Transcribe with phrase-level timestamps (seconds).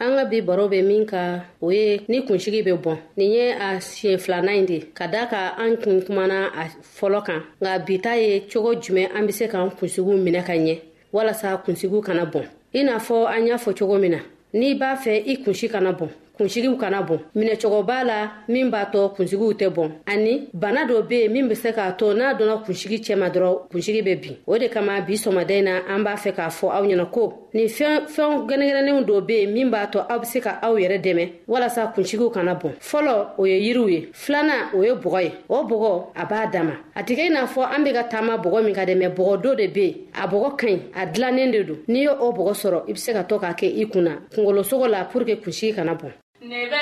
[0.00, 3.50] an ka bi baro bɛ min ka o ye ni kunsigi bɛ bɔn nin ye
[3.52, 6.66] a siɲɛ filana ye de ka da ka an kun kumana a
[6.98, 10.52] fɔlɔ kan nka bi ta ye cogo jumɛn an bɛ se k'an kunsigiw minɛ ka
[10.54, 10.78] ɲɛ
[11.12, 14.18] walasa kunsigiw kana bɔn i n'a fɔ an y'a fɔ cogo min na
[14.54, 18.82] n'i b'a fɛ i kunsi kana bɔn kunsigiw kana bɔn minɛcogo b'a la min b'a
[18.92, 22.34] tɔ kunsigiw tɛ bɔn ani bana dɔ be yen min be se k'a to n'a
[22.38, 26.14] donna kunsigi cɛma dɔrɔn kunsigi be bin o de kama bi sɔmaden na an b'a
[26.14, 30.06] fɛ k'a fɔ aw ɲɛna ko nin fɛnw gɛnɛgɛnɛnenw dɔ be yen min b'a tɔ
[30.08, 33.88] aw be se ka aw yɛrɛ dɛmɛ walasa kunsigiw kana bɔn fɔlɔ o ye yiriw
[33.92, 37.46] ye filana o ye bɔgɔ ye o bɔgɔ a b'a dama a tigɛ i n'a
[37.48, 40.28] fɔ an be ka taama bɔgɔ min ka dɛmɛ bɔgɔ do de be yen a
[40.28, 43.12] bɔgɔ ka ɲi a dilannen de don n'i y' o bɔgɔ sɔrɔ i be se
[43.12, 46.78] ka to k'a kɛ i kunna kungolosogo la pur ke kunsigi kana bɔn Never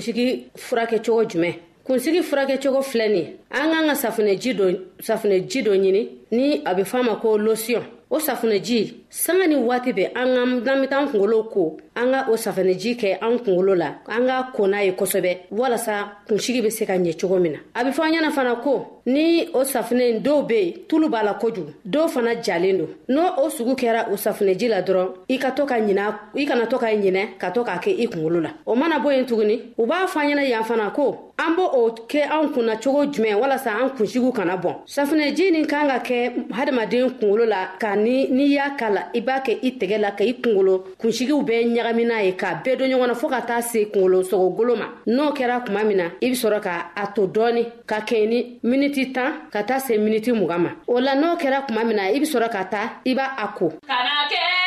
[0.00, 0.26] kunsigi
[0.66, 1.54] furakɛcogo jumɛn
[1.84, 4.64] kunsigi furakɛcogo filɛ nin ye an k'an ka safunɛji dɔ
[5.06, 8.78] safunɛji dɔ ɲini ni a bɛ f'a ma ko losiyɔn o safunɛji
[9.10, 10.24] sanga ni waati bɛ an ka
[10.70, 14.24] n'an bɛ taa an kunkolo ko an ka o safinɛji kɛ an kunkolo la an
[14.26, 17.82] ka ko n'a ye kosɛbɛ walasa kunsigi bɛ se ka ɲɛ cogo min na a
[17.82, 21.24] bɛ fɔ an ɲɛna fana ko ni o safinɛ in dɔw bɛ yen tulu b'a
[21.24, 25.38] la kojugu dɔw fana jalen don n'o o sugu kɛra o safinɛji la dɔrɔn i
[25.38, 28.40] ka to ka ɲina i kana to ka ɲinɛ ka to k'a kɛ i kunkolo
[28.44, 31.56] la o mana bɔ yen tuguni u b'a fɔ an ɲɛna yan fana ko an
[31.56, 35.88] b' o kɛ an kunna cogo jumɛn walasa an kunsigiw kana bɔn safinɛji nin kan
[35.88, 39.52] ka kɛ hadamaden kunkolo la ka ni n'i y'a k'a la la i b'a kɛ
[39.66, 43.06] i tɛgɛ la ka i kungolo kunsigiw bɛɛ ɲagami n'a ye k'a bɛɛ don ɲɔgɔn
[43.08, 46.36] na fɔɔ ka taa se kungolo sogogolo ma n'o kɛra kuma min na i be
[46.42, 50.60] sɔrɔ ka a to dɔɔni ka kɛɲɛ ni miniti tan ka taa se miniti mugan
[50.62, 53.36] ma o la n'o kɛra kuma min na i be sɔrɔ ka taa i b'a
[53.36, 54.59] a ko kana kɛ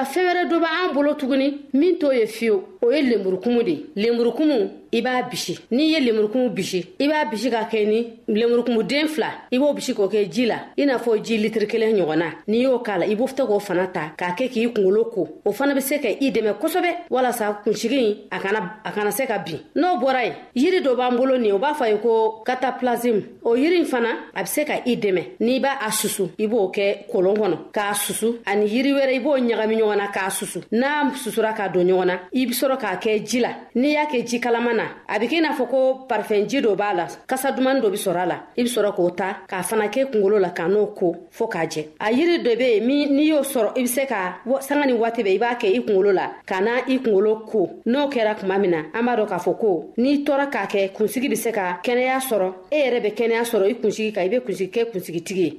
[0.00, 3.62] nka fɛn wɛrɛ dɔ bɛ an bolo tuguni min t'o ye fiyewu o ye lenburukumu
[3.64, 7.86] de ye lenburukumu i b'a bisi n'i ye lemurukumu bisi i b'a bisi ka kɛ
[7.86, 11.66] ni lemurukumuden fila i b'o bisi k'o kɛ ji la i n'a fɔ ji litiri
[11.66, 15.04] kelen ɲɔgɔnna n'i y'o k'a la i b'o k'o fana ta k'a kɛ k'i kunkolo
[15.12, 19.12] ko o fana be se ka i dɛmɛ kosɛbɛ walasa kunsigi a kana a kana
[19.12, 21.96] se ka bin n'o bɔra ye yiri dɔ b'an bolo nin o b'a fɔ ye
[22.02, 26.32] ko kataplasime o yiri fana a be se ka i dɛmɛ n'i b'a a susu
[26.36, 30.08] i b'o kɛ kolon kɔnɔ k'a susu ani yiri wɛrɛ i b'o ɲagami ɲɔgɔn na
[30.10, 33.54] k'a susu n'a susura ka don ɲɔgɔn na i be sɔrɔ k'a kɛ ji la
[33.74, 36.94] n'i y'a kɛ ji kalama na a be k'i n'a fɔ ko parifɛnji dɔ b'a
[36.94, 39.86] la kasa duman dɔ be sɔrɔ a la i be sɔrɔ k'o ta k'a fana
[39.90, 43.12] kɛ kungolo la ka n'o ko fɔɔ k'a jɛ a yiri dɔ be yen min
[43.16, 45.80] n'i y'o sɔrɔ i be se ka sanga ni waati bɛ i b'a kɛ i
[45.84, 49.28] kungolo la ka na i kungolo ko n'o kɛra kuma min na an b'a dɔn
[49.28, 53.00] k'a fɔ ko n'i tɔɔra k'a kɛ kunsigi be se ka kɛnɛya sɔrɔ e yɛrɛ
[53.02, 55.56] be kɛnɛya sɔrɔ i kunsigi kan i be kunsigi kɛ kunsigitigi ye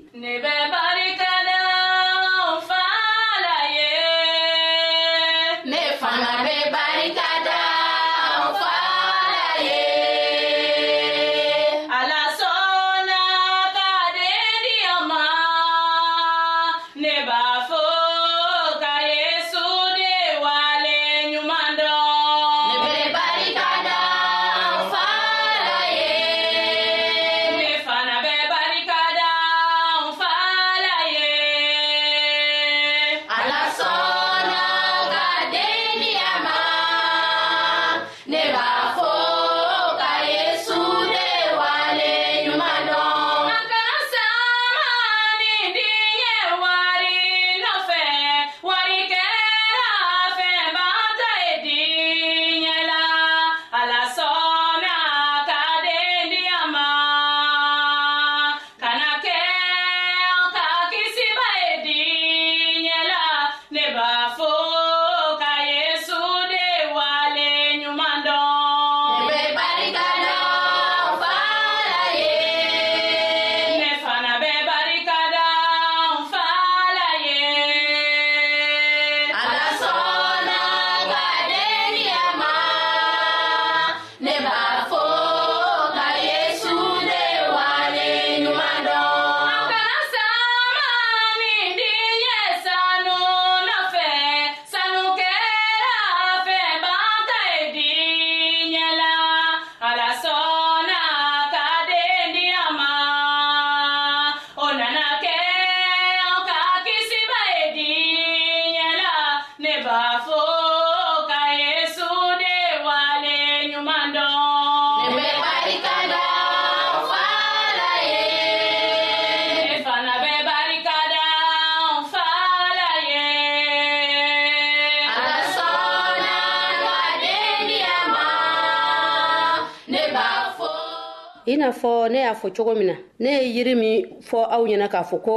[131.61, 133.97] n'a fɔ ne y'a fɔ cogo min na ne ye yiri min
[134.29, 135.33] fɔ aw ɲɛna k'a fɔ ko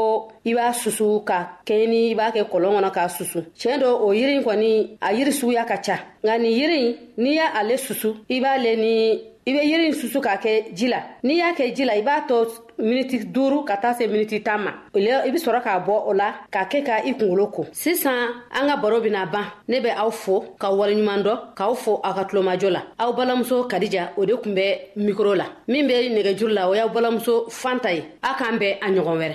[0.49, 3.89] i b'a susu ka kɛɲɛ ni i b'a kɛ kɔlɔn kɔnɔ k'a susu tiɲɛ do
[4.07, 4.71] o yiri kɔni
[5.07, 6.81] a yiri suguya ka ca nka nin yiri
[7.23, 8.95] n'i y'ale susu i b'ale ni
[9.47, 12.23] i bɛ yiri susu k'a kɛ ji la n'i y'a kɛ ji la i b'a
[12.29, 12.35] to
[12.79, 16.03] miniti duuru ka taa se miniti tan ma o la i bɛ sɔrɔ k'a bɔ
[16.09, 19.81] o la k'a kɛ ka i kunkolo ko sisan an ka baro bɛna ban ne
[19.81, 24.13] bɛ aw fo ka waleɲuman dɔ k'aw fo aw ka tulomajɔ la aw balamuso kadija
[24.17, 28.01] o de tun bɛ mikoro la min bɛ nɛgɛjuru la o y'aw balamuso fanta ye
[28.23, 29.35] aw k'an bɛn a ɲɔgɔn wɛrɛ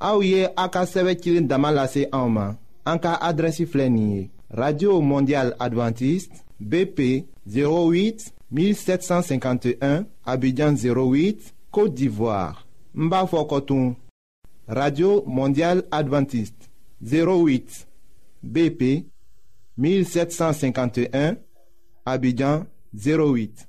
[0.00, 1.14] aw ye a ka sɛbɛ
[4.52, 12.66] radio mondial adventiste bp 08 1751 abidjan 08 côte d'ivoire
[12.96, 13.08] n
[14.66, 16.56] radio mondial adventiste
[17.04, 17.86] 08
[18.42, 19.04] bp
[19.78, 21.36] 1751
[22.04, 22.64] abidjan
[22.96, 23.68] 08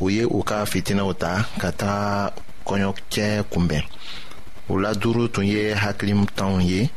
[0.00, 2.32] u ye u ka fitinaw ta ka taga
[2.66, 3.82] kɔɲɔcɛ kunbɛn
[4.72, 6.90] u la duuru tun ye hakilitanw ye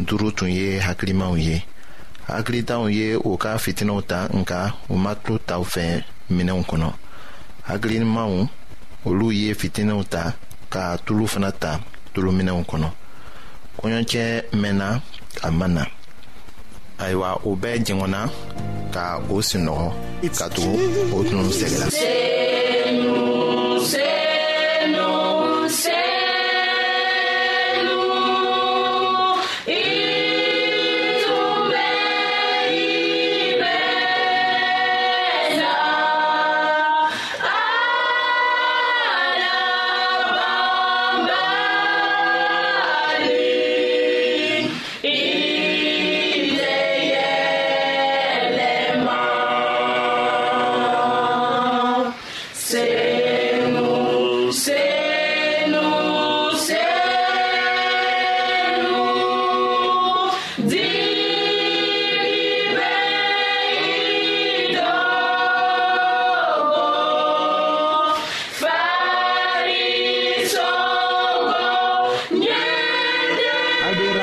[0.00, 1.62] duuru tun ye hakilimaw ye
[2.28, 4.58] hakilitanw ye u ka fitinaw ta nka
[4.90, 6.02] u ma tulo taw u fɛ
[6.36, 6.88] minɛnw kɔnɔ
[7.68, 8.32] hakilimaw
[9.06, 10.32] olu ye fitinaw ta
[10.72, 11.80] ka tulu fana ta
[12.12, 12.88] tuluminɛnw kɔnɔ
[13.78, 14.22] kɔɲɔcɛ
[14.60, 14.88] mɛnna
[15.46, 15.82] a ma na
[16.98, 18.20] ayiwa o bɛɛ jɛŋɔna
[18.94, 19.88] ka o sinɔgɔ
[20.38, 20.78] ka tugu
[21.16, 21.86] o tun sɛgɛla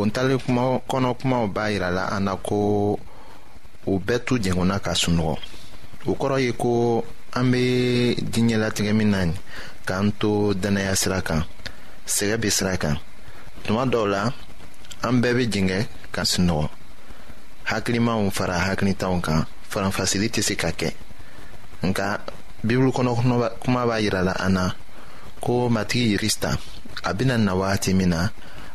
[0.09, 2.57] ntali kuma kɔnɔ kumaw b'a yirala an na ko
[3.85, 5.35] u bɛɛ t'u jɛngɔnna ka sunɔgɔ
[6.05, 6.69] o kɔrɔ ye ko
[7.39, 7.63] an be
[8.31, 9.19] diɲɛlatigɛ min na
[9.87, 10.29] k'an to
[10.61, 11.41] dannaya sira kan
[12.15, 12.95] sɛgɛ be sira kan
[13.63, 14.21] tuma dɔw la
[15.07, 15.79] an bɛɛ be jɛngɛ
[16.15, 16.67] ka sunɔgɔ
[17.71, 20.91] hakilimaw fara hakilitanw kan faranfasili tɛ se ka kɛ
[21.87, 22.05] nka
[22.65, 23.13] bibulu kɔnɔ
[23.63, 24.65] kuma b'a yirala an na
[25.43, 26.59] ko matigi krista
[27.03, 28.29] a bena na wagati min na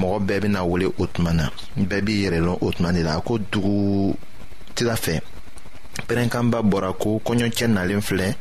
[0.00, 1.46] mɔgɔ bɛɛ bena wele o tuma na
[1.78, 4.16] bɛɛ b'i yɛrɛ lɔn o tuma de la ko dugu
[4.74, 5.20] tira fɛ
[6.06, 8.34] pɛrɛnkanba bɔra ko kɔɲɔcɛ nalen filɛ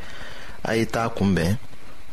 [0.64, 1.58] a ye taa kunbɛn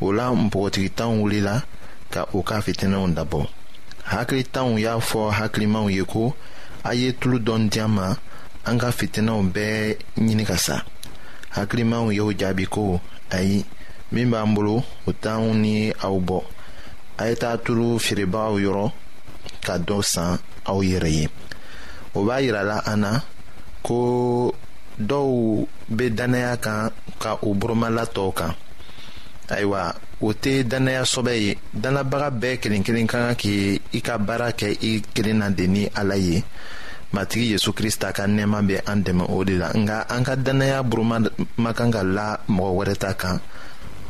[0.00, 1.62] o la npogotigitanw wulila
[2.10, 3.40] ka o ka fitinɛw dabɔ
[4.12, 6.34] hakilitanw y'a fɔ hakilimaw ye ko
[6.84, 8.14] a ye tulu dɔn diyan ma
[8.66, 10.82] an ka fitinɛw bɛɛ ɲini ka sa
[11.56, 13.00] hakilimaw y'o jaabi ko
[13.30, 13.64] ayi
[14.12, 16.42] min b'an bolo o t'anw ni aw bɔ
[17.18, 18.92] a ye taa tulu feerebagaw yɔrɔ
[19.66, 20.32] ka dɔ san
[20.70, 21.24] aw yɛrɛ ye
[22.18, 23.12] o b'a yirala an na
[23.86, 23.98] ko
[25.08, 25.28] dɔw
[25.96, 26.88] be dannaya kan
[27.22, 28.52] ka u burumala tɔw kan
[29.54, 29.82] ayiwa
[30.20, 31.50] o tɛ dannaya sɔbɛ ye
[31.82, 33.46] dannabaga bɛɛ kelen kelen ka kan k'
[33.92, 36.36] i ka baara kɛ i kelen na de ni ala ye
[37.14, 40.82] matigi yezu krista ka nɛɛma be an dɛmɛ o de la nga an ka dannaya
[40.90, 41.16] buruma
[41.56, 43.40] ma kan ka la mɔgɔ wɛrɛ ta kan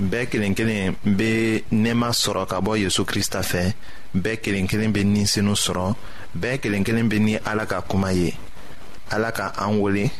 [0.00, 3.72] bɛɛ kelen kelen be nɛɛma sɔrɔ ka bɔ yezu krista fɛ
[4.16, 5.94] bɛɛ kelen kelen bɛ ninsinu sɔrɔ
[6.38, 8.32] bɛɛ kelen kelen be ni ala ka kuma ye
[9.10, 10.10] ala ka an wele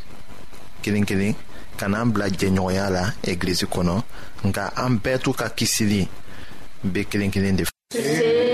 [0.82, 1.34] kelen kelen
[1.78, 4.02] ka n'an bila jɛnɲɔgɔnya la egilizi kɔnɔ
[4.44, 6.06] nka an bɛɛ t'u ka kisili
[6.84, 8.48] be kelen kelen de fɛ.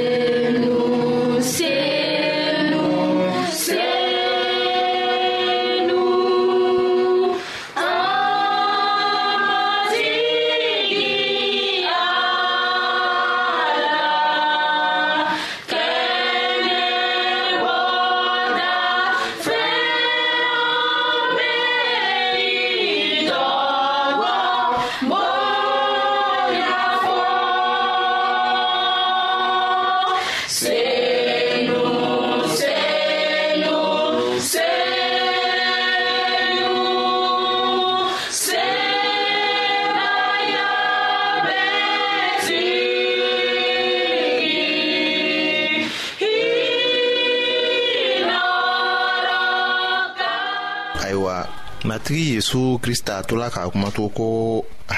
[52.06, 54.26] matigi yezu krista tola k'a kuma tugun ko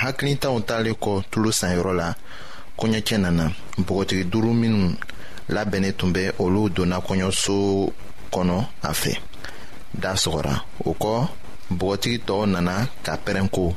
[0.01, 2.09] hakilitanw talen kɔ tulo sanyɔrɔ la
[2.79, 3.45] kɔɲɔcɛ nana
[3.87, 4.89] bɔgɔtigi duuru minnu
[5.55, 7.57] labɛnnen tun bɛ olu donna kɔɲɔso
[8.33, 8.57] kɔnɔ
[8.89, 9.13] a fɛ
[10.03, 11.13] da sɔgɔra o kɔ
[11.79, 13.75] bɔgɔtigi tɔw nana ka pɛrɛn ko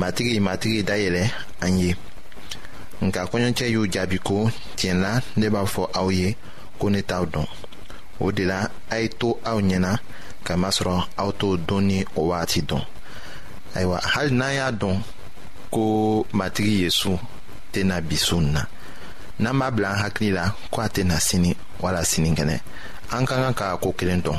[0.00, 1.22] matigi matigi dayɛlɛ
[1.64, 1.94] an ye
[3.00, 6.34] nka kɔɲɔcɛ y'u jaabi ko tiɲɛ la ne b'a fɔ aw ye
[6.78, 7.46] ko ne t'aw dɔn
[8.20, 9.90] o de la a ye to aw ɲɛna
[10.46, 12.82] kamasɔrɔ aw t'o don ni o wagati dɔn
[13.76, 14.96] ayiwa hali n'an y'a dɔn
[15.74, 15.82] ko
[16.38, 17.18] matigi yezu
[17.72, 18.62] tena bi su na
[19.42, 22.56] n'an b'a bila an hakili la ko a tena sini wala sinikɛnɛ
[23.16, 24.38] an ka kan ka ko kelen dɔn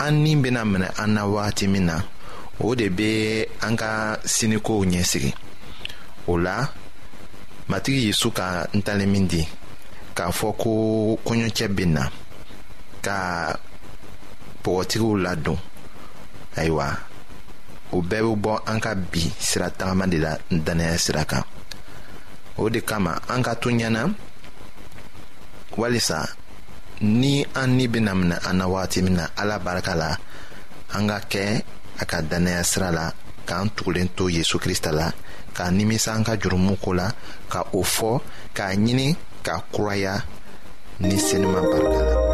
[0.00, 1.96] an ni bena minɛ an na wagati min na
[2.60, 5.32] o de be an ka sinikow ɲɛsigi
[6.26, 6.68] o la
[7.68, 9.40] matigi yezu ka ntalen min di
[10.14, 10.70] k'a fɔ ko
[11.24, 12.10] kɔɲɔcɛ be na
[13.04, 13.18] ka
[14.62, 15.58] pɔgɔtigiw ladon
[16.58, 16.86] ayiwa
[17.92, 21.44] o bɛɛ be bɔ an ka bi sira tagama de la dannaya sira kan
[22.56, 24.10] o de kama an ka to ɲana
[25.76, 26.24] walisa
[27.02, 30.10] ni an ni bena mina an na wagati min na ala barika la
[30.94, 31.62] an ka kɛ
[32.00, 33.10] a ka dannaya sira la
[33.46, 35.10] k'an tugulen to yezu krista la
[35.54, 37.10] k'a nimisa an ka jurumu ko la
[37.50, 38.20] ka o fɔ
[38.54, 39.14] k'a ɲini
[39.44, 40.22] k'a kuraya
[41.00, 42.33] ni senima barika la